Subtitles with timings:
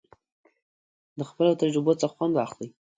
[1.17, 2.69] د خپلو تجربو څخه خوند واخلئ.